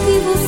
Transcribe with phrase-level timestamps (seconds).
[0.00, 0.39] motivos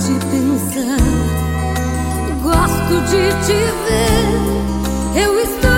[0.00, 0.98] de pensar,
[2.42, 5.24] gosto de te ver.
[5.24, 5.69] Eu estou.